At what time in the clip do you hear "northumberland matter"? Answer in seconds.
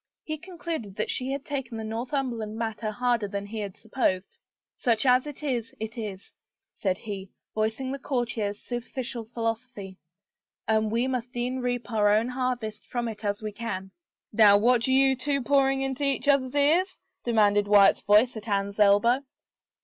1.83-2.89